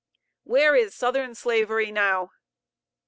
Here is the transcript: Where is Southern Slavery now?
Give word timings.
Where 0.45 0.75
is 0.75 0.95
Southern 0.95 1.35
Slavery 1.35 1.91
now? 1.91 2.31